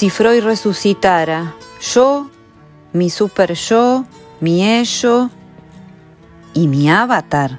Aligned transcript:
Si 0.00 0.08
Freud 0.08 0.42
resucitara, 0.42 1.54
yo, 1.82 2.30
mi 2.94 3.10
super 3.10 3.52
yo, 3.52 4.06
mi 4.40 4.66
ello 4.66 5.28
y 6.54 6.68
mi 6.68 6.90
avatar. 6.90 7.58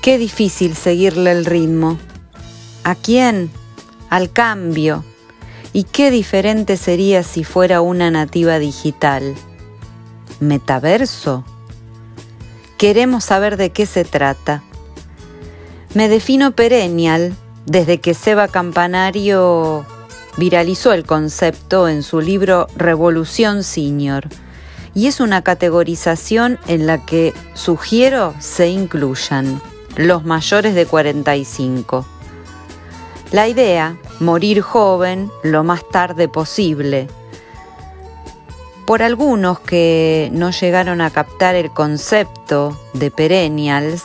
Qué 0.00 0.16
difícil 0.16 0.74
seguirle 0.74 1.30
el 1.32 1.44
ritmo. 1.44 1.98
¿A 2.84 2.94
quién? 2.94 3.50
Al 4.08 4.32
cambio. 4.32 5.04
¿Y 5.74 5.84
qué 5.84 6.10
diferente 6.10 6.78
sería 6.78 7.22
si 7.22 7.44
fuera 7.44 7.82
una 7.82 8.10
nativa 8.10 8.58
digital? 8.58 9.34
¿Metaverso? 10.40 11.44
Queremos 12.78 13.24
saber 13.24 13.58
de 13.58 13.72
qué 13.72 13.84
se 13.84 14.06
trata. 14.06 14.62
Me 15.92 16.08
defino 16.08 16.52
perennial 16.52 17.36
desde 17.66 18.00
que 18.00 18.14
Seba 18.14 18.48
Campanario 18.48 19.84
viralizó 20.36 20.92
el 20.92 21.04
concepto 21.04 21.88
en 21.88 22.02
su 22.02 22.20
libro 22.20 22.66
Revolución 22.76 23.62
Senior 23.62 24.28
y 24.94 25.06
es 25.06 25.20
una 25.20 25.42
categorización 25.42 26.58
en 26.66 26.86
la 26.86 27.04
que 27.04 27.34
sugiero 27.54 28.34
se 28.38 28.68
incluyan 28.68 29.60
los 29.96 30.24
mayores 30.24 30.74
de 30.74 30.86
45. 30.86 32.06
La 33.30 33.48
idea, 33.48 33.96
morir 34.20 34.60
joven 34.60 35.30
lo 35.42 35.64
más 35.64 35.88
tarde 35.88 36.28
posible. 36.28 37.08
Por 38.86 39.02
algunos 39.02 39.60
que 39.60 40.28
no 40.32 40.50
llegaron 40.50 41.00
a 41.00 41.10
captar 41.10 41.54
el 41.54 41.70
concepto 41.70 42.78
de 42.92 43.10
perennials, 43.10 44.04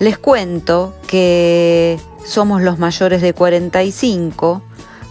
les 0.00 0.18
cuento 0.18 0.94
que 1.06 2.00
somos 2.24 2.62
los 2.62 2.78
mayores 2.78 3.22
de 3.22 3.32
45. 3.32 4.62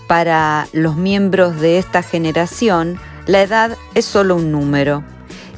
Para 0.08 0.70
los 0.72 0.96
miembros 0.96 1.60
de 1.60 1.78
esta 1.78 2.02
generación, 2.02 2.98
la 3.26 3.42
edad 3.42 3.78
es 3.94 4.06
solo 4.06 4.38
un 4.38 4.54
número 4.54 5.04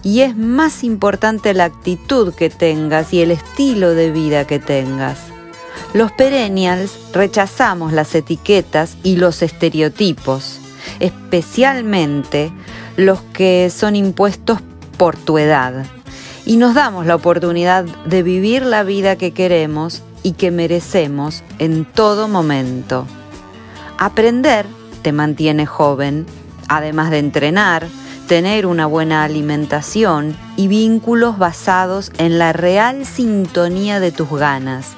y 0.02 0.22
es 0.22 0.36
más 0.36 0.84
importante 0.84 1.54
la 1.54 1.66
actitud 1.66 2.34
que 2.34 2.50
tengas 2.50 3.14
y 3.14 3.22
el 3.22 3.30
estilo 3.30 3.94
de 3.94 4.12
vida 4.12 4.46
que 4.46 4.58
tengas. 4.58 5.20
Los 5.94 6.12
perennials 6.12 6.98
rechazamos 7.14 7.94
las 7.94 8.16
etiquetas 8.16 8.98
y 9.04 9.18
los 9.18 9.44
estereotipos, 9.44 10.60
especialmente 11.00 12.52
los 12.98 13.22
que 13.34 13.70
son 13.70 13.96
impuestos 13.96 14.60
por 14.98 15.16
tu 15.16 15.38
edad, 15.38 15.86
y 16.46 16.58
nos 16.58 16.74
damos 16.74 17.06
la 17.06 17.16
oportunidad 17.16 17.84
de 17.84 18.24
vivir 18.24 18.64
la 18.64 18.84
vida 18.84 19.16
que 19.16 19.32
queremos 19.32 20.02
y 20.24 20.34
que 20.34 20.50
merecemos 20.52 21.44
en 21.60 21.86
todo 21.86 22.28
momento. 22.28 23.06
Aprender 24.00 24.66
te 25.04 25.12
mantiene 25.12 25.66
joven 25.66 26.26
además 26.70 27.10
de 27.10 27.20
entrenar, 27.20 27.88
tener 28.28 28.66
una 28.66 28.86
buena 28.86 29.24
alimentación 29.24 30.38
y 30.56 30.70
vínculos 30.70 31.38
basados 31.38 32.12
en 32.18 32.40
la 32.40 32.54
real 32.54 33.06
sintonía 33.06 34.00
de 34.00 34.12
tus 34.14 34.30
ganas, 34.30 34.94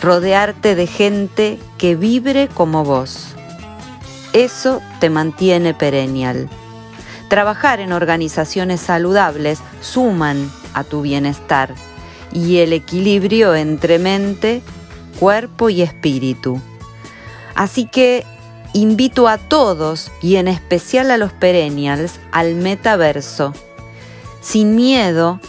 rodearte 0.00 0.76
de 0.76 0.86
gente 0.86 1.58
que 1.78 1.96
vibre 1.96 2.48
como 2.48 2.84
vos. 2.84 3.34
Eso 4.34 4.82
te 5.00 5.10
mantiene 5.10 5.72
perennial. 5.74 6.48
Trabajar 7.28 7.80
en 7.80 7.92
organizaciones 7.92 8.80
saludables 8.80 9.58
suman 9.80 10.50
a 10.74 10.84
tu 10.84 11.00
bienestar 11.00 11.74
y 12.30 12.58
el 12.58 12.74
equilibrio 12.74 13.54
entre 13.54 13.98
mente, 13.98 14.62
cuerpo 15.18 15.70
y 15.70 15.80
espíritu. 15.80 16.60
Así 17.54 17.86
que 17.86 18.26
invito 18.76 19.26
a 19.26 19.38
todos 19.38 20.12
y 20.20 20.36
en 20.36 20.48
especial 20.48 21.10
a 21.10 21.16
los 21.16 21.32
perennials 21.32 22.20
al 22.30 22.54
metaverso, 22.54 23.54
sin 24.42 24.76
miedo, 24.76 25.40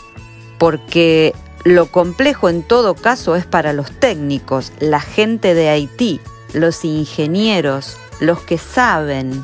porque 0.58 1.36
lo 1.66 1.88
complejo 1.88 2.48
en 2.48 2.64
todo 2.64 2.96
caso 2.96 3.36
es 3.36 3.46
para 3.46 3.74
los 3.74 3.92
técnicos, 3.92 4.72
la 4.80 5.02
gente 5.02 5.54
de 5.54 5.68
Haití, 5.68 6.22
los 6.54 6.86
ingenieros, 6.86 7.98
los 8.22 8.40
que 8.40 8.58
saben, 8.58 9.44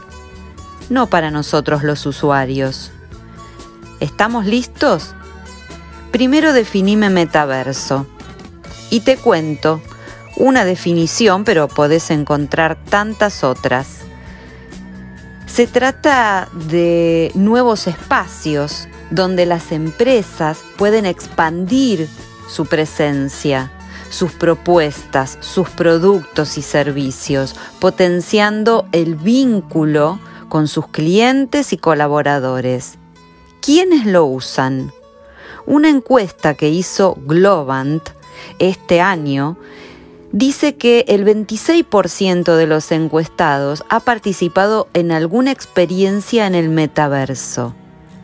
no 0.89 1.07
para 1.07 1.29
nosotros 1.29 1.83
los 1.83 2.05
usuarios. 2.05 2.91
¿Estamos 3.99 4.45
listos? 4.45 5.13
Primero 6.11 6.53
definime 6.53 7.09
metaverso 7.09 8.07
y 8.89 9.01
te 9.01 9.17
cuento 9.17 9.81
una 10.35 10.65
definición, 10.65 11.43
pero 11.43 11.67
podés 11.67 12.11
encontrar 12.11 12.75
tantas 12.75 13.43
otras. 13.43 13.99
Se 15.45 15.67
trata 15.67 16.49
de 16.53 17.31
nuevos 17.35 17.87
espacios 17.87 18.87
donde 19.11 19.45
las 19.45 19.71
empresas 19.71 20.59
pueden 20.77 21.05
expandir 21.05 22.09
su 22.49 22.65
presencia, 22.65 23.71
sus 24.09 24.31
propuestas, 24.31 25.37
sus 25.41 25.69
productos 25.69 26.57
y 26.57 26.61
servicios, 26.61 27.55
potenciando 27.79 28.87
el 28.91 29.15
vínculo 29.15 30.19
con 30.49 30.67
sus 30.67 30.87
clientes 30.87 31.73
y 31.73 31.77
colaboradores. 31.77 32.97
¿Quiénes 33.61 34.05
lo 34.05 34.25
usan? 34.25 34.91
Una 35.65 35.89
encuesta 35.89 36.55
que 36.55 36.69
hizo 36.69 37.15
Globant 37.25 38.09
este 38.59 39.01
año 39.01 39.57
dice 40.33 40.75
que 40.75 41.05
el 41.07 41.25
26% 41.25 42.55
de 42.55 42.67
los 42.67 42.91
encuestados 42.91 43.85
ha 43.87 44.01
participado 44.01 44.89
en 44.93 45.11
alguna 45.11 45.51
experiencia 45.51 46.47
en 46.47 46.55
el 46.55 46.69
metaverso. 46.69 47.73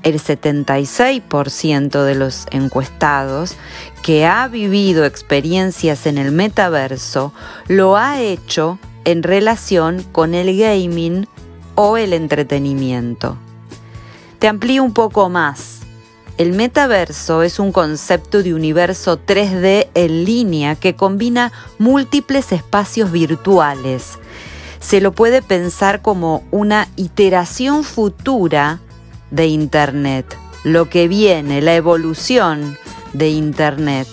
El 0.01 0.19
76% 0.19 2.03
de 2.03 2.15
los 2.15 2.47
encuestados 2.51 3.55
que 4.01 4.25
ha 4.25 4.47
vivido 4.47 5.05
experiencias 5.05 6.07
en 6.07 6.17
el 6.17 6.31
metaverso 6.31 7.31
lo 7.67 7.95
ha 7.95 8.19
hecho 8.19 8.79
en 9.05 9.23
relación 9.23 10.03
con 10.11 10.33
el 10.33 10.57
gaming 10.57 11.27
o 11.75 11.97
el 11.97 12.13
entretenimiento. 12.13 13.37
Te 14.39 14.47
amplío 14.47 14.83
un 14.83 14.93
poco 14.93 15.29
más 15.29 15.78
el 16.39 16.53
metaverso 16.53 17.43
es 17.43 17.59
un 17.59 17.73
concepto 17.73 18.41
de 18.41 18.53
universo 18.53 19.19
3D 19.19 19.89
en 19.93 20.23
línea 20.23 20.75
que 20.75 20.95
combina 20.95 21.51
múltiples 21.79 22.53
espacios 22.53 23.11
virtuales. 23.11 24.17
Se 24.79 25.01
lo 25.01 25.11
puede 25.11 25.41
pensar 25.41 26.01
como 26.01 26.45
una 26.49 26.87
iteración 26.95 27.83
futura 27.83 28.79
de 29.31 29.47
Internet, 29.47 30.33
lo 30.63 30.89
que 30.89 31.09
viene, 31.09 31.61
la 31.61 31.75
evolución 31.75 32.77
de 33.11 33.27
Internet. 33.31 34.07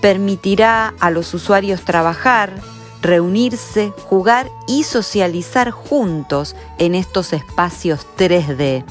Permitirá 0.00 0.94
a 1.00 1.10
los 1.10 1.34
usuarios 1.34 1.80
trabajar, 1.80 2.54
reunirse, 3.02 3.92
jugar 4.04 4.48
y 4.68 4.84
socializar 4.84 5.72
juntos 5.72 6.54
en 6.78 6.94
estos 6.94 7.32
espacios 7.32 8.06
3D. 8.16 8.84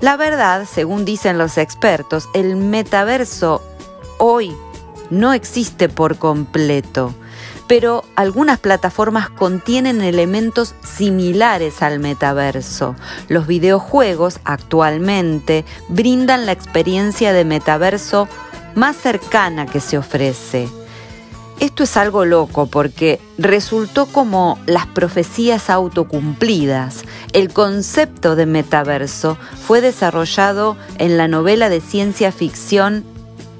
La 0.00 0.16
verdad, 0.16 0.66
según 0.70 1.04
dicen 1.04 1.36
los 1.36 1.58
expertos, 1.58 2.28
el 2.32 2.56
metaverso 2.56 3.62
hoy 4.18 4.56
no 5.10 5.34
existe 5.34 5.90
por 5.90 6.16
completo, 6.16 7.12
pero 7.66 8.04
algunas 8.16 8.58
plataformas 8.58 9.28
contienen 9.28 10.00
elementos 10.00 10.74
similares 10.82 11.82
al 11.82 11.98
metaverso. 11.98 12.96
Los 13.28 13.46
videojuegos 13.46 14.40
actualmente 14.44 15.66
brindan 15.88 16.46
la 16.46 16.52
experiencia 16.52 17.34
de 17.34 17.44
metaverso 17.44 18.26
más 18.74 18.96
cercana 18.96 19.66
que 19.66 19.80
se 19.80 19.98
ofrece. 19.98 20.68
Esto 21.60 21.82
es 21.82 21.98
algo 21.98 22.24
loco 22.24 22.68
porque 22.68 23.20
resultó 23.36 24.06
como 24.06 24.58
las 24.64 24.86
profecías 24.86 25.68
autocumplidas. 25.68 27.04
El 27.34 27.52
concepto 27.52 28.34
de 28.34 28.46
metaverso 28.46 29.36
fue 29.66 29.82
desarrollado 29.82 30.78
en 30.96 31.18
la 31.18 31.28
novela 31.28 31.68
de 31.68 31.82
ciencia 31.82 32.32
ficción 32.32 33.04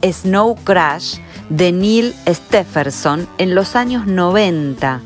Snow 0.02 0.56
Crash 0.64 1.18
de 1.50 1.72
Neil 1.72 2.14
Stephenson 2.26 3.28
en 3.36 3.54
los 3.54 3.76
años 3.76 4.06
90. 4.06 5.02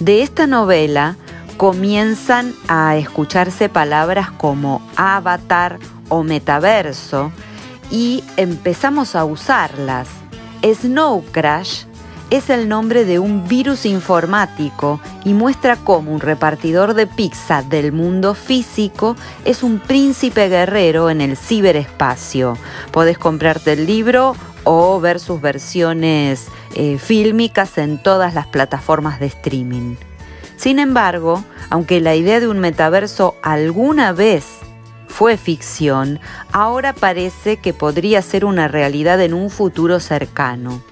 De 0.00 0.20
esta 0.22 0.46
novela 0.46 1.16
comienzan 1.56 2.54
a 2.68 2.98
escucharse 2.98 3.70
palabras 3.70 4.30
como 4.32 4.86
avatar 4.96 5.78
o 6.10 6.22
metaverso 6.24 7.32
y 7.90 8.22
empezamos 8.36 9.16
a 9.16 9.24
usarlas. 9.24 10.08
Snow 10.62 11.24
Crash 11.32 11.87
es 12.30 12.50
el 12.50 12.68
nombre 12.68 13.04
de 13.04 13.18
un 13.18 13.48
virus 13.48 13.86
informático 13.86 15.00
y 15.24 15.32
muestra 15.32 15.76
cómo 15.76 16.12
un 16.12 16.20
repartidor 16.20 16.94
de 16.94 17.06
pizza 17.06 17.62
del 17.62 17.92
mundo 17.92 18.34
físico 18.34 19.16
es 19.44 19.62
un 19.62 19.78
príncipe 19.78 20.48
guerrero 20.48 21.08
en 21.08 21.20
el 21.22 21.36
ciberespacio. 21.36 22.58
Podés 22.92 23.18
comprarte 23.18 23.72
el 23.72 23.86
libro 23.86 24.36
o 24.64 25.00
ver 25.00 25.20
sus 25.20 25.40
versiones 25.40 26.48
eh, 26.74 26.98
fílmicas 26.98 27.78
en 27.78 28.02
todas 28.02 28.34
las 28.34 28.46
plataformas 28.46 29.20
de 29.20 29.26
streaming. 29.26 29.96
Sin 30.56 30.78
embargo, 30.78 31.44
aunque 31.70 32.00
la 32.00 32.14
idea 32.14 32.40
de 32.40 32.48
un 32.48 32.58
metaverso 32.58 33.36
alguna 33.42 34.12
vez 34.12 34.44
fue 35.06 35.38
ficción, 35.38 36.20
ahora 36.52 36.92
parece 36.92 37.56
que 37.56 37.72
podría 37.72 38.20
ser 38.20 38.44
una 38.44 38.68
realidad 38.68 39.20
en 39.22 39.32
un 39.32 39.48
futuro 39.48 39.98
cercano. 39.98 40.82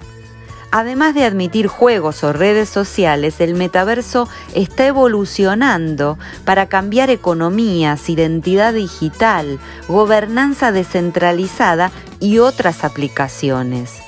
Además 0.77 1.15
de 1.15 1.25
admitir 1.25 1.69
juegos 1.69 2.23
o 2.23 2.35
redes 2.35 2.69
sociales, 2.69 3.41
el 3.41 3.55
metaverso 3.55 4.29
está 4.55 4.87
evolucionando 4.87 6.19
para 6.45 6.67
cambiar 6.67 7.09
economías, 7.09 8.11
identidad 8.11 8.75
digital, 8.75 9.59
gobernanza 9.89 10.73
descentralizada 10.73 11.93
y 12.21 12.41
otras 12.41 12.85
aplicaciones 12.85 14.03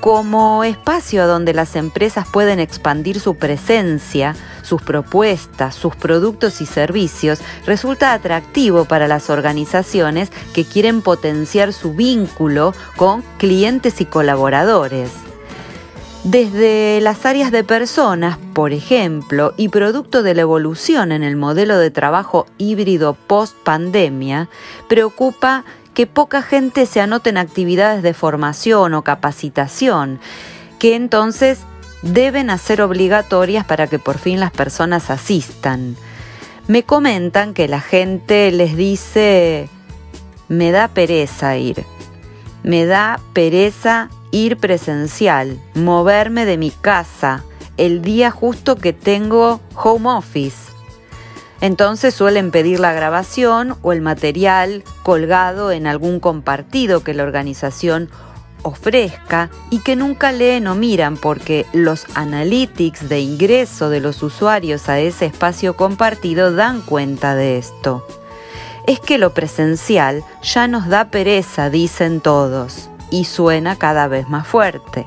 como 0.00 0.62
espacio 0.64 1.26
donde 1.26 1.52
las 1.52 1.74
empresas 1.74 2.26
pueden 2.26 2.60
expandir 2.60 3.18
su 3.18 3.34
presencia, 3.34 4.36
sus 4.62 4.80
propuestas, 4.80 5.74
sus 5.74 5.96
productos 5.96 6.60
y 6.60 6.66
servicios, 6.66 7.40
resulta 7.66 8.12
atractivo 8.12 8.84
para 8.84 9.08
las 9.08 9.28
organizaciones 9.28 10.30
que 10.54 10.64
quieren 10.64 11.02
potenciar 11.02 11.72
su 11.72 11.94
vínculo 11.94 12.74
con 12.96 13.22
clientes 13.38 14.00
y 14.00 14.06
colaboradores. 14.06 15.27
Desde 16.30 17.00
las 17.00 17.24
áreas 17.24 17.50
de 17.50 17.64
personas, 17.64 18.36
por 18.52 18.74
ejemplo, 18.74 19.54
y 19.56 19.70
producto 19.70 20.22
de 20.22 20.34
la 20.34 20.42
evolución 20.42 21.10
en 21.10 21.22
el 21.22 21.36
modelo 21.36 21.78
de 21.78 21.90
trabajo 21.90 22.44
híbrido 22.58 23.14
post 23.14 23.56
pandemia, 23.64 24.50
preocupa 24.90 25.64
que 25.94 26.06
poca 26.06 26.42
gente 26.42 26.84
se 26.84 27.00
anote 27.00 27.30
en 27.30 27.38
actividades 27.38 28.02
de 28.02 28.12
formación 28.12 28.92
o 28.92 29.04
capacitación, 29.04 30.20
que 30.78 30.96
entonces 30.96 31.60
deben 32.02 32.50
hacer 32.50 32.82
obligatorias 32.82 33.64
para 33.64 33.86
que 33.86 33.98
por 33.98 34.18
fin 34.18 34.38
las 34.38 34.50
personas 34.50 35.08
asistan. 35.08 35.96
Me 36.66 36.82
comentan 36.82 37.54
que 37.54 37.68
la 37.68 37.80
gente 37.80 38.52
les 38.52 38.76
dice, 38.76 39.70
me 40.48 40.72
da 40.72 40.88
pereza 40.88 41.56
ir, 41.56 41.86
me 42.62 42.84
da 42.84 43.18
pereza 43.32 44.10
ir 44.30 44.56
presencial, 44.56 45.60
moverme 45.74 46.44
de 46.44 46.58
mi 46.58 46.70
casa, 46.70 47.44
el 47.76 48.02
día 48.02 48.30
justo 48.30 48.76
que 48.76 48.92
tengo 48.92 49.60
home 49.74 50.08
office. 50.10 50.72
Entonces 51.60 52.14
suelen 52.14 52.50
pedir 52.50 52.78
la 52.78 52.92
grabación 52.92 53.76
o 53.82 53.92
el 53.92 54.00
material 54.00 54.84
colgado 55.02 55.72
en 55.72 55.86
algún 55.86 56.20
compartido 56.20 57.02
que 57.02 57.14
la 57.14 57.24
organización 57.24 58.10
ofrezca 58.62 59.50
y 59.70 59.80
que 59.80 59.96
nunca 59.96 60.32
leen 60.32 60.66
o 60.66 60.74
miran 60.74 61.16
porque 61.16 61.66
los 61.72 62.06
analytics 62.14 63.08
de 63.08 63.20
ingreso 63.20 63.90
de 63.90 64.00
los 64.00 64.22
usuarios 64.22 64.88
a 64.88 64.98
ese 64.98 65.26
espacio 65.26 65.76
compartido 65.76 66.52
dan 66.52 66.80
cuenta 66.82 67.34
de 67.34 67.58
esto. 67.58 68.06
Es 68.86 69.00
que 69.00 69.18
lo 69.18 69.34
presencial 69.34 70.24
ya 70.42 70.66
nos 70.66 70.88
da 70.88 71.10
pereza, 71.10 71.70
dicen 71.70 72.20
todos, 72.20 72.88
y 73.10 73.24
suena 73.24 73.76
cada 73.76 74.08
vez 74.08 74.28
más 74.28 74.46
fuerte. 74.46 75.06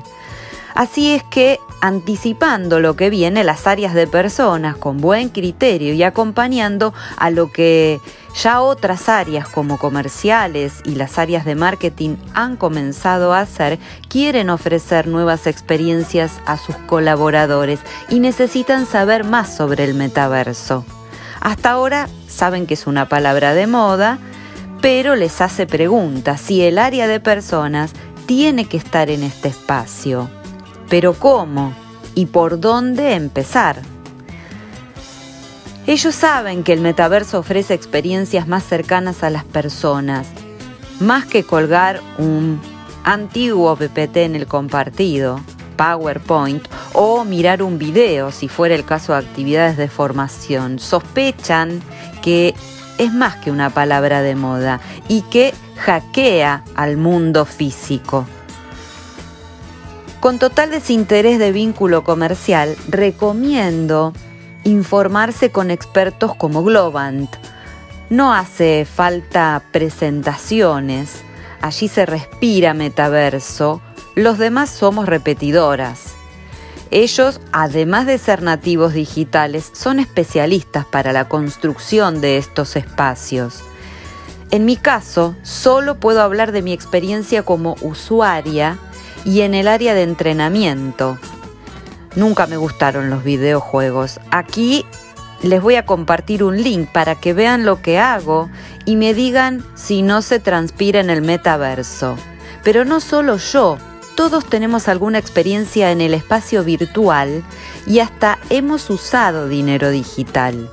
Así 0.74 1.14
es 1.14 1.22
que 1.24 1.60
anticipando 1.80 2.80
lo 2.80 2.96
que 2.96 3.10
viene 3.10 3.44
las 3.44 3.66
áreas 3.66 3.92
de 3.92 4.06
personas 4.06 4.76
con 4.76 4.98
buen 4.98 5.28
criterio 5.28 5.92
y 5.92 6.02
acompañando 6.02 6.94
a 7.16 7.30
lo 7.30 7.52
que 7.52 8.00
ya 8.40 8.62
otras 8.62 9.08
áreas 9.08 9.48
como 9.48 9.78
comerciales 9.78 10.80
y 10.84 10.94
las 10.94 11.18
áreas 11.18 11.44
de 11.44 11.54
marketing 11.54 12.16
han 12.34 12.56
comenzado 12.56 13.34
a 13.34 13.40
hacer, 13.40 13.78
quieren 14.08 14.48
ofrecer 14.48 15.06
nuevas 15.06 15.46
experiencias 15.46 16.40
a 16.46 16.56
sus 16.56 16.76
colaboradores 16.76 17.80
y 18.08 18.20
necesitan 18.20 18.86
saber 18.86 19.24
más 19.24 19.54
sobre 19.54 19.84
el 19.84 19.94
metaverso. 19.94 20.86
Hasta 21.40 21.72
ahora 21.72 22.08
saben 22.28 22.66
que 22.66 22.74
es 22.74 22.86
una 22.86 23.08
palabra 23.08 23.52
de 23.52 23.66
moda, 23.66 24.18
pero 24.82 25.14
les 25.14 25.40
hace 25.40 25.66
preguntas 25.66 26.40
si 26.40 26.60
el 26.60 26.76
área 26.76 27.06
de 27.06 27.20
personas 27.20 27.92
tiene 28.26 28.66
que 28.66 28.76
estar 28.76 29.10
en 29.10 29.22
este 29.22 29.48
espacio. 29.48 30.28
Pero 30.90 31.14
¿cómo? 31.14 31.72
¿Y 32.16 32.26
por 32.26 32.58
dónde 32.60 33.14
empezar? 33.14 33.80
Ellos 35.86 36.14
saben 36.14 36.64
que 36.64 36.72
el 36.72 36.80
metaverso 36.80 37.38
ofrece 37.38 37.74
experiencias 37.74 38.48
más 38.48 38.64
cercanas 38.64 39.22
a 39.22 39.30
las 39.30 39.44
personas, 39.44 40.26
más 41.00 41.26
que 41.26 41.44
colgar 41.44 42.00
un 42.18 42.60
antiguo 43.04 43.76
PPT 43.76 44.16
en 44.18 44.36
el 44.36 44.46
compartido, 44.46 45.40
PowerPoint, 45.76 46.66
o 46.92 47.24
mirar 47.24 47.62
un 47.62 47.78
video 47.78 48.32
si 48.32 48.48
fuera 48.48 48.74
el 48.74 48.84
caso 48.84 49.12
de 49.12 49.20
actividades 49.20 49.76
de 49.76 49.88
formación. 49.88 50.78
Sospechan 50.78 51.80
que 52.20 52.54
es 52.98 53.12
más 53.12 53.36
que 53.36 53.50
una 53.50 53.70
palabra 53.70 54.22
de 54.22 54.34
moda 54.34 54.80
y 55.08 55.22
que 55.22 55.54
hackea 55.78 56.64
al 56.74 56.96
mundo 56.96 57.44
físico. 57.44 58.26
Con 60.20 60.38
total 60.38 60.70
desinterés 60.70 61.38
de 61.38 61.50
vínculo 61.50 62.04
comercial, 62.04 62.76
recomiendo 62.88 64.12
informarse 64.64 65.50
con 65.50 65.70
expertos 65.70 66.34
como 66.36 66.62
Globant. 66.62 67.34
No 68.08 68.32
hace 68.32 68.84
falta 68.84 69.62
presentaciones, 69.72 71.22
allí 71.60 71.88
se 71.88 72.06
respira 72.06 72.74
metaverso, 72.74 73.80
los 74.14 74.38
demás 74.38 74.70
somos 74.70 75.06
repetidoras. 75.06 76.11
Ellos, 76.92 77.40
además 77.52 78.04
de 78.04 78.18
ser 78.18 78.42
nativos 78.42 78.92
digitales, 78.92 79.70
son 79.72 79.98
especialistas 79.98 80.84
para 80.84 81.14
la 81.14 81.26
construcción 81.26 82.20
de 82.20 82.36
estos 82.36 82.76
espacios. 82.76 83.64
En 84.50 84.66
mi 84.66 84.76
caso, 84.76 85.34
solo 85.42 85.98
puedo 85.98 86.20
hablar 86.20 86.52
de 86.52 86.60
mi 86.60 86.74
experiencia 86.74 87.44
como 87.44 87.76
usuaria 87.80 88.76
y 89.24 89.40
en 89.40 89.54
el 89.54 89.68
área 89.68 89.94
de 89.94 90.02
entrenamiento. 90.02 91.18
Nunca 92.14 92.46
me 92.46 92.58
gustaron 92.58 93.08
los 93.08 93.24
videojuegos. 93.24 94.20
Aquí 94.30 94.84
les 95.42 95.62
voy 95.62 95.76
a 95.76 95.86
compartir 95.86 96.44
un 96.44 96.62
link 96.62 96.90
para 96.92 97.14
que 97.14 97.32
vean 97.32 97.64
lo 97.64 97.80
que 97.80 97.98
hago 97.98 98.50
y 98.84 98.96
me 98.96 99.14
digan 99.14 99.64
si 99.74 100.02
no 100.02 100.20
se 100.20 100.40
transpira 100.40 101.00
en 101.00 101.08
el 101.08 101.22
metaverso. 101.22 102.16
Pero 102.62 102.84
no 102.84 103.00
solo 103.00 103.38
yo, 103.38 103.78
todos 104.14 104.44
tenemos 104.44 104.88
alguna 104.88 105.18
experiencia 105.18 105.90
en 105.90 106.00
el 106.00 106.14
espacio 106.14 106.64
virtual 106.64 107.42
y 107.86 108.00
hasta 108.00 108.38
hemos 108.50 108.88
usado 108.90 109.48
dinero 109.48 109.90
digital. 109.90 110.70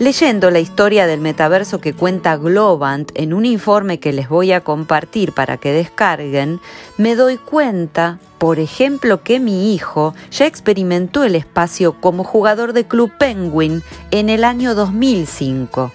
Leyendo 0.00 0.50
la 0.50 0.58
historia 0.58 1.06
del 1.06 1.20
metaverso 1.20 1.80
que 1.80 1.92
cuenta 1.92 2.36
Globant 2.36 3.12
en 3.14 3.32
un 3.32 3.46
informe 3.46 4.00
que 4.00 4.12
les 4.12 4.28
voy 4.28 4.50
a 4.50 4.60
compartir 4.60 5.32
para 5.32 5.56
que 5.56 5.72
descarguen, 5.72 6.60
me 6.98 7.14
doy 7.14 7.36
cuenta, 7.36 8.18
por 8.38 8.58
ejemplo, 8.58 9.22
que 9.22 9.38
mi 9.38 9.72
hijo 9.72 10.12
ya 10.32 10.46
experimentó 10.46 11.22
el 11.22 11.36
espacio 11.36 12.00
como 12.00 12.24
jugador 12.24 12.72
de 12.72 12.86
Club 12.86 13.12
Penguin 13.18 13.84
en 14.10 14.30
el 14.30 14.42
año 14.42 14.74
2005. 14.74 15.92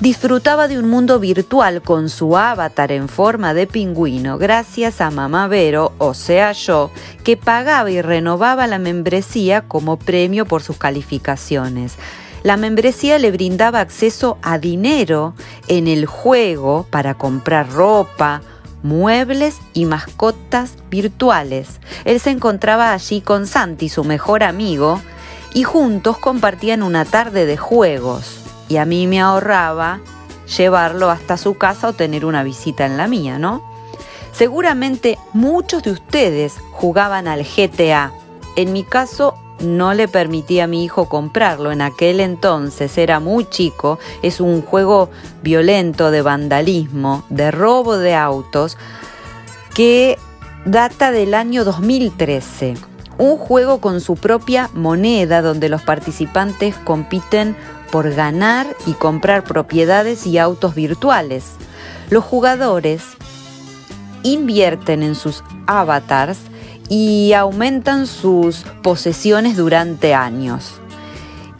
Disfrutaba 0.00 0.66
de 0.66 0.76
un 0.76 0.90
mundo 0.90 1.20
virtual 1.20 1.80
con 1.80 2.08
su 2.08 2.36
avatar 2.36 2.90
en 2.90 3.08
forma 3.08 3.54
de 3.54 3.68
pingüino 3.68 4.38
gracias 4.38 5.00
a 5.00 5.12
Mamá 5.12 5.46
Vero, 5.46 5.92
o 5.98 6.14
sea 6.14 6.50
yo, 6.50 6.90
que 7.22 7.36
pagaba 7.36 7.90
y 7.92 8.02
renovaba 8.02 8.66
la 8.66 8.80
membresía 8.80 9.62
como 9.62 9.96
premio 9.96 10.46
por 10.46 10.62
sus 10.64 10.78
calificaciones. 10.78 11.94
La 12.42 12.56
membresía 12.56 13.18
le 13.18 13.30
brindaba 13.30 13.80
acceso 13.80 14.36
a 14.42 14.58
dinero 14.58 15.34
en 15.68 15.86
el 15.86 16.06
juego 16.06 16.86
para 16.90 17.14
comprar 17.14 17.70
ropa, 17.70 18.42
muebles 18.82 19.58
y 19.74 19.86
mascotas 19.86 20.74
virtuales. 20.90 21.80
Él 22.04 22.18
se 22.18 22.30
encontraba 22.30 22.92
allí 22.92 23.20
con 23.20 23.46
Santi, 23.46 23.88
su 23.88 24.02
mejor 24.02 24.42
amigo, 24.42 25.00
y 25.54 25.62
juntos 25.62 26.18
compartían 26.18 26.82
una 26.82 27.04
tarde 27.04 27.46
de 27.46 27.56
juegos. 27.56 28.43
Y 28.68 28.76
a 28.78 28.84
mí 28.84 29.06
me 29.06 29.20
ahorraba 29.20 30.00
llevarlo 30.56 31.10
hasta 31.10 31.36
su 31.36 31.54
casa 31.54 31.88
o 31.88 31.92
tener 31.92 32.24
una 32.24 32.42
visita 32.42 32.86
en 32.86 32.96
la 32.96 33.06
mía, 33.06 33.38
¿no? 33.38 33.62
Seguramente 34.32 35.18
muchos 35.32 35.82
de 35.82 35.92
ustedes 35.92 36.56
jugaban 36.72 37.28
al 37.28 37.44
GTA. 37.44 38.12
En 38.56 38.72
mi 38.72 38.84
caso, 38.84 39.34
no 39.60 39.94
le 39.94 40.08
permití 40.08 40.60
a 40.60 40.66
mi 40.66 40.84
hijo 40.84 41.08
comprarlo. 41.08 41.72
En 41.72 41.82
aquel 41.82 42.20
entonces 42.20 42.98
era 42.98 43.20
muy 43.20 43.48
chico, 43.48 43.98
es 44.22 44.40
un 44.40 44.62
juego 44.62 45.10
violento 45.42 46.10
de 46.10 46.22
vandalismo, 46.22 47.24
de 47.28 47.50
robo 47.50 47.96
de 47.96 48.14
autos, 48.14 48.76
que 49.74 50.18
data 50.64 51.12
del 51.12 51.34
año 51.34 51.64
2013. 51.64 52.93
Un 53.18 53.36
juego 53.36 53.80
con 53.80 54.00
su 54.00 54.16
propia 54.16 54.70
moneda 54.74 55.42
donde 55.42 55.68
los 55.68 55.82
participantes 55.82 56.76
compiten 56.76 57.56
por 57.90 58.12
ganar 58.12 58.66
y 58.86 58.92
comprar 58.92 59.44
propiedades 59.44 60.26
y 60.26 60.38
autos 60.38 60.74
virtuales. 60.74 61.52
Los 62.10 62.24
jugadores 62.24 63.02
invierten 64.24 65.02
en 65.02 65.14
sus 65.14 65.44
avatars 65.66 66.38
y 66.88 67.32
aumentan 67.32 68.06
sus 68.06 68.64
posesiones 68.82 69.56
durante 69.56 70.14
años. 70.14 70.80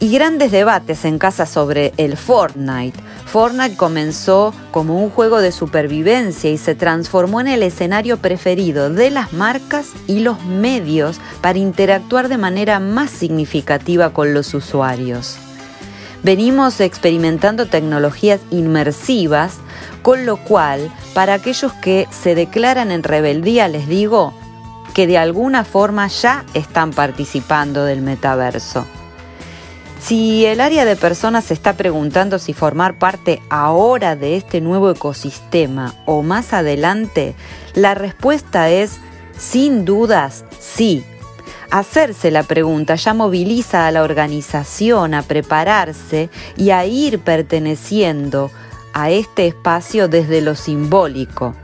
Y 0.05 0.11
grandes 0.11 0.51
debates 0.51 1.03
en 1.03 1.17
casa 1.17 1.47
sobre 1.47 1.91
el 1.97 2.15
Fortnite. 2.15 2.99
Fortnite 3.25 3.75
comenzó 3.75 4.53
como 4.69 5.03
un 5.03 5.09
juego 5.09 5.41
de 5.41 5.51
supervivencia 5.51 6.51
y 6.51 6.59
se 6.59 6.75
transformó 6.75 7.41
en 7.41 7.47
el 7.47 7.63
escenario 7.63 8.17
preferido 8.17 8.91
de 8.91 9.09
las 9.09 9.33
marcas 9.33 9.93
y 10.05 10.19
los 10.19 10.43
medios 10.45 11.19
para 11.41 11.57
interactuar 11.57 12.27
de 12.27 12.37
manera 12.37 12.79
más 12.79 13.09
significativa 13.09 14.11
con 14.11 14.35
los 14.35 14.53
usuarios. 14.53 15.37
Venimos 16.21 16.81
experimentando 16.81 17.65
tecnologías 17.65 18.41
inmersivas, 18.51 19.55
con 20.03 20.27
lo 20.27 20.37
cual, 20.37 20.91
para 21.15 21.33
aquellos 21.33 21.73
que 21.73 22.07
se 22.11 22.35
declaran 22.35 22.91
en 22.91 23.01
rebeldía, 23.01 23.67
les 23.67 23.87
digo 23.87 24.35
que 24.93 25.07
de 25.07 25.17
alguna 25.17 25.63
forma 25.63 26.07
ya 26.09 26.45
están 26.53 26.91
participando 26.91 27.85
del 27.85 28.03
metaverso. 28.03 28.85
Si 29.99 30.45
el 30.45 30.61
área 30.61 30.85
de 30.85 30.95
personas 30.95 31.45
se 31.45 31.53
está 31.53 31.73
preguntando 31.73 32.37
si 32.37 32.53
formar 32.53 32.99
parte 32.99 33.41
ahora 33.49 34.15
de 34.15 34.35
este 34.35 34.61
nuevo 34.61 34.91
ecosistema 34.91 35.95
o 36.05 36.21
más 36.21 36.53
adelante, 36.53 37.33
la 37.73 37.95
respuesta 37.95 38.69
es 38.69 38.99
sin 39.37 39.85
dudas 39.85 40.45
sí. 40.59 41.03
Hacerse 41.71 42.29
la 42.29 42.43
pregunta 42.43 42.95
ya 42.95 43.13
moviliza 43.13 43.87
a 43.87 43.91
la 43.91 44.03
organización 44.03 45.13
a 45.13 45.23
prepararse 45.23 46.29
y 46.55 46.69
a 46.69 46.85
ir 46.85 47.19
perteneciendo 47.19 48.51
a 48.93 49.09
este 49.09 49.47
espacio 49.47 50.07
desde 50.07 50.41
lo 50.41 50.55
simbólico. 50.55 51.55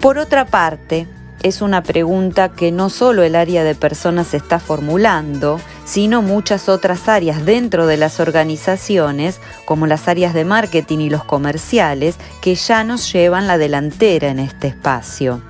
Por 0.00 0.18
otra 0.18 0.46
parte, 0.46 1.06
es 1.42 1.60
una 1.60 1.82
pregunta 1.82 2.50
que 2.50 2.72
no 2.72 2.88
solo 2.88 3.22
el 3.22 3.36
área 3.36 3.64
de 3.64 3.74
personas 3.74 4.32
está 4.32 4.58
formulando, 4.58 5.60
sino 5.84 6.22
muchas 6.22 6.68
otras 6.68 7.08
áreas 7.08 7.44
dentro 7.44 7.86
de 7.86 7.96
las 7.96 8.20
organizaciones, 8.20 9.40
como 9.64 9.86
las 9.86 10.08
áreas 10.08 10.34
de 10.34 10.44
marketing 10.44 10.98
y 10.98 11.10
los 11.10 11.24
comerciales, 11.24 12.16
que 12.40 12.54
ya 12.54 12.84
nos 12.84 13.12
llevan 13.12 13.46
la 13.46 13.58
delantera 13.58 14.28
en 14.28 14.38
este 14.38 14.68
espacio. 14.68 15.42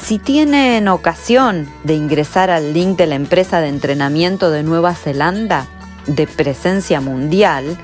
Si 0.00 0.18
tienen 0.18 0.86
ocasión 0.86 1.68
de 1.82 1.94
ingresar 1.94 2.50
al 2.50 2.72
link 2.74 2.96
de 2.96 3.08
la 3.08 3.16
empresa 3.16 3.60
de 3.60 3.68
entrenamiento 3.68 4.50
de 4.50 4.62
Nueva 4.62 4.94
Zelanda, 4.94 5.66
de 6.06 6.28
presencia 6.28 7.00
mundial, 7.00 7.76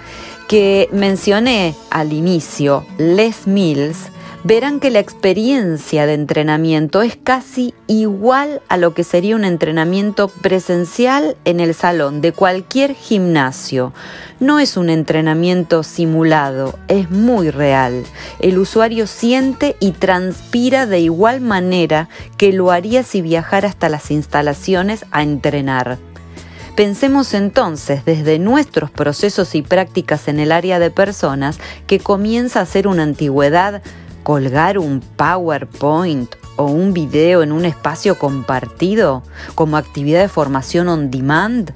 que 0.46 0.88
mencioné 0.92 1.74
al 1.90 2.12
inicio, 2.12 2.86
Les 2.98 3.46
Mills, 3.46 4.12
verán 4.44 4.80
que 4.80 4.90
la 4.90 4.99
experiencia 4.99 6.06
de 6.06 6.14
entrenamiento 6.14 7.02
es 7.02 7.16
casi 7.16 7.75
igual 7.87 8.61
a 8.68 8.76
lo 8.76 8.92
que 8.92 9.04
sería 9.04 9.37
un 9.37 9.44
entrenamiento 9.44 10.28
presencial 10.28 11.37
en 11.44 11.61
el 11.61 11.75
salón 11.75 12.20
de 12.20 12.32
cualquier 12.32 12.94
gimnasio. 12.94 13.92
No 14.40 14.58
es 14.58 14.76
un 14.76 14.90
entrenamiento 14.90 15.84
simulado, 15.84 16.78
es 16.88 17.11
muy 17.11 17.50
real. 17.50 18.04
El 18.40 18.58
usuario 18.58 19.06
siente 19.06 19.76
y 19.78 19.92
transpira 19.92 20.87
de 20.87 21.00
igual 21.00 21.40
manera 21.40 22.08
que 22.37 22.52
lo 22.52 22.72
haría 22.72 23.04
si 23.04 23.22
viajara 23.22 23.68
hasta 23.68 23.88
las 23.88 24.11
instalaciones 24.11 25.04
a 25.12 25.22
entrenar. 25.22 25.99
Pensemos 26.75 27.34
entonces 27.34 28.04
desde 28.06 28.38
nuestros 28.38 28.90
procesos 28.90 29.54
y 29.54 29.61
prácticas 29.61 30.26
en 30.26 30.40
el 30.40 30.50
área 30.50 30.78
de 30.78 30.90
personas 30.90 31.58
que 31.87 32.00
comienza 32.00 32.62
a 32.62 32.66
ser 32.66 32.88
una 32.88 33.02
antigüedad 33.02 33.82
colgar 34.23 34.79
un 34.79 35.00
PowerPoint 35.00 36.35
o 36.57 36.67
un 36.67 36.93
video 36.93 37.43
en 37.43 37.52
un 37.52 37.64
espacio 37.64 38.19
compartido 38.19 39.23
como 39.55 39.76
actividad 39.76 40.23
de 40.23 40.29
formación 40.29 40.88
on 40.88 41.11
demand? 41.11 41.73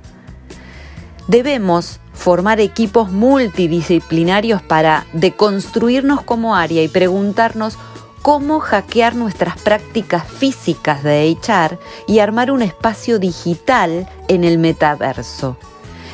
Debemos 1.29 2.00
formar 2.12 2.61
equipos 2.61 3.11
multidisciplinarios 3.11 4.62
para 4.62 5.07
deconstruirnos 5.12 6.23
como 6.23 6.57
área 6.57 6.83
y 6.83 6.88
preguntarnos 6.88 7.79
cómo 8.23 8.59
hackear 8.59 9.15
nuestras 9.15 9.57
prácticas 9.59 10.26
físicas 10.26 11.03
de 11.05 11.31
HR 11.31 11.79
y 12.09 12.19
armar 12.19 12.50
un 12.50 12.62
espacio 12.62 13.19
digital 13.19 14.09
en 14.29 14.43
el 14.43 14.59
metaverso. 14.59 15.57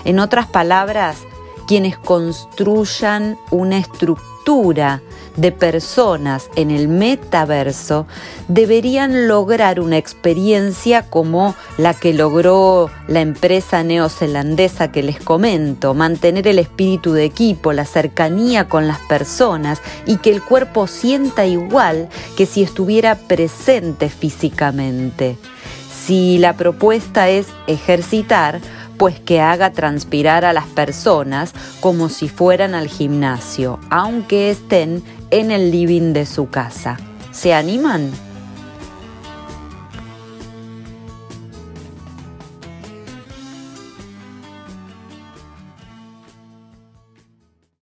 En 0.05 0.19
otras 0.19 0.47
palabras, 0.47 1.17
quienes 1.67 1.97
construyan 1.97 3.39
una 3.51 3.79
estructura 3.79 5.01
de 5.37 5.53
personas 5.53 6.49
en 6.57 6.71
el 6.71 6.89
metaverso 6.89 8.07
deberían 8.49 9.29
lograr 9.29 9.81
una 9.81 9.97
experiencia 9.97 11.03
como 11.03 11.55
la 11.79 11.95
que 11.95 12.13
logró 12.13 12.91
la 13.09 13.21
empresa 13.21 13.83
neozelandesa 13.83 14.93
que 14.93 15.03
les 15.03 15.19
comento, 15.19 15.95
mantener 15.95 16.47
el 16.49 16.59
espíritu 16.59 17.13
de 17.13 17.25
equipo, 17.25 17.73
la 17.73 17.85
cercanía 17.85 18.69
con 18.69 18.87
las 18.87 18.99
personas 19.01 19.81
y 20.07 20.17
que 20.19 20.31
el 20.31 20.43
cuerpo 20.43 20.87
sienta 20.87 21.47
igual 21.47 22.09
que 22.37 22.47
si 22.47 22.63
estuviera 22.63 23.15
presente 23.17 24.09
físicamente. 24.09 25.37
Si 26.05 26.39
la 26.39 26.57
propuesta 26.57 27.29
es 27.29 27.47
ejercitar, 27.67 28.61
pues 28.99 29.19
que 29.19 29.41
haga 29.41 29.73
transpirar 29.73 30.45
a 30.45 30.53
las 30.53 30.67
personas 30.67 31.53
como 31.81 32.09
si 32.09 32.29
fueran 32.29 32.75
al 32.75 32.89
gimnasio, 32.89 33.81
aunque 33.91 34.51
estén 34.51 35.03
en 35.33 35.51
el 35.51 35.71
living 35.71 36.13
de 36.13 36.27
su 36.27 36.51
casa. 36.51 36.99
¿Se 37.33 37.55
animan? 37.55 38.13